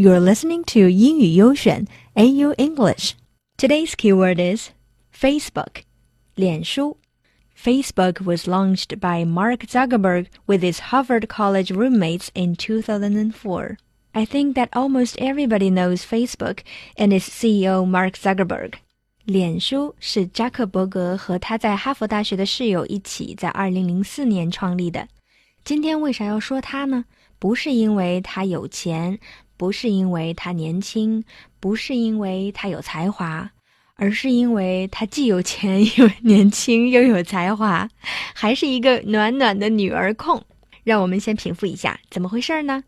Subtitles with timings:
[0.00, 3.12] You're listening to 英语优选 AU English.
[3.58, 4.70] Today's keyword is
[5.14, 5.82] Facebook.
[6.34, 6.96] 脸书
[7.54, 13.76] Facebook was launched by Mark Zuckerberg with his Harvard College roommates in 2004.
[14.12, 16.60] I think that almost everybody knows Facebook
[16.96, 18.76] and its CEO Mark Zuckerberg.
[19.26, 25.06] 脸书是扎克伯格和他在哈佛大学的室友一起在2004年创立的。
[25.62, 27.04] 今天为啥要说他呢？
[27.38, 29.18] 不是因为他有钱，
[29.59, 31.23] 不是因为他年轻，
[31.59, 33.51] 不是因为他有才华，
[33.95, 37.89] 而是因为他既有钱又年轻又有才华，
[38.33, 40.43] 还是一个暖暖的女儿控。
[40.83, 42.83] 让我们先平复一下，怎么回事呢？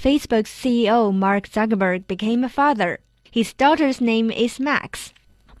[0.00, 2.98] Facebook's CEO Mark Zuckerberg became a father.
[3.32, 5.08] His daughter's name is Max.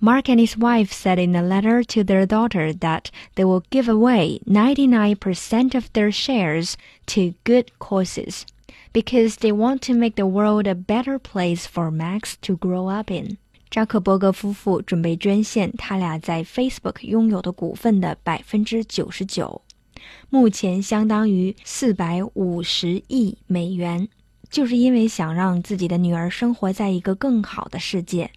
[0.00, 3.86] Mark and his wife said in a letter to their daughter that they will give
[3.86, 6.76] away 99% of their shares
[7.06, 8.46] to good causes
[8.95, 13.11] Because they want to make the world a better place for Max to grow up
[13.11, 13.37] in.
[13.69, 19.61] 扎克伯格夫妇准备捐献他俩在 Facebook 拥有的股份的百分之九十九，
[20.29, 24.07] 目前相当于四百五十亿美元，
[24.49, 28.31] 就是因为想让自己的女儿生活在一个更好的世界。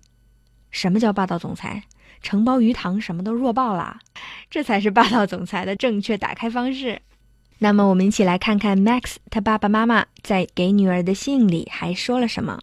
[0.73, 1.85] 什么叫霸道总裁？
[2.21, 4.01] 承包鱼塘什么都弱爆了，
[4.51, 7.01] 这才是霸道总裁的正确打开方式。
[7.60, 12.60] 那么，我们一起来看看 Max 他爸爸妈妈在给女儿的信里还说了什么。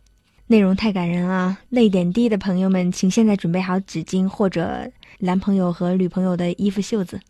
[0.49, 7.21] 内容太感人啊，泪点低的朋友们，请现在准备好纸巾或者男朋友和女朋友的衣服袖子。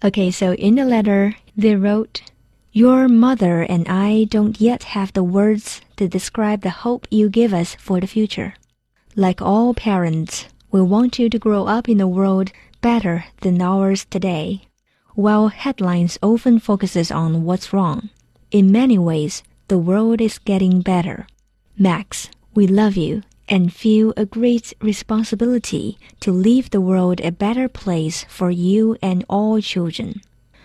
[0.00, 2.20] Okay, so in the letter they wrote,
[2.72, 7.54] "Your mother and I don't yet have the words to describe the hope you give
[7.54, 8.54] us for the future.
[9.14, 12.48] Like all parents, we want you to grow up in a world
[12.80, 14.62] better than ours today."
[15.16, 18.08] While headlines often focuses on what's wrong,
[18.50, 21.26] in many ways the world is getting better.
[21.78, 27.68] Max, we love you and feel a great responsibility to leave the world a better
[27.68, 30.20] place for you and all children.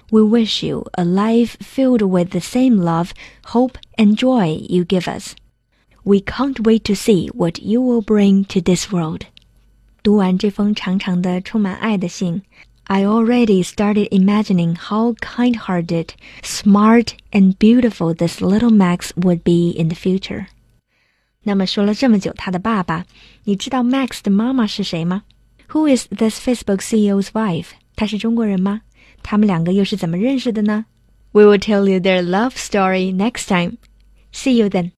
[0.10, 3.14] We wish you a life filled with the same love,
[3.48, 5.36] hope, and joy you give us.
[6.06, 9.26] We can't wait to see what you will bring to this world.
[10.02, 12.42] 读完这封长长的、充满爱的信
[12.92, 16.10] ，I already started imagining how kind hearted,
[16.42, 20.48] smart, and beautiful this little Max would be in the future.
[21.44, 23.06] 那么说了这么久他的爸爸，
[23.46, 25.24] 你知道 Max 的妈妈是谁吗？
[25.70, 27.68] Who is this Facebook CEO's wife？
[27.96, 28.82] 她是中国人吗？
[29.24, 30.86] 他们两个又是怎么认识的呢？
[31.32, 33.78] We will tell you their love story next time.
[34.32, 34.92] See you then.